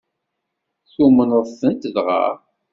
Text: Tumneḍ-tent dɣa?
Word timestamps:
Tumneḍ-tent 0.93 1.89
dɣa? 1.95 2.23